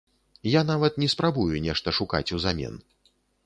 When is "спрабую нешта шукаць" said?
1.15-2.25